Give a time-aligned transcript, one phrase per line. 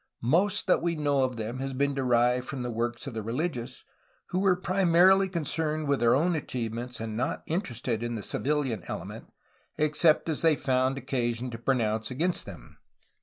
[0.23, 3.83] Most that we know of them has been derived from the works of the religious,
[4.29, 9.31] who were primarily concerned with their own achievements and not interested in the civilian element,
[9.77, 12.79] except as they found occasion to pronounce against them'*.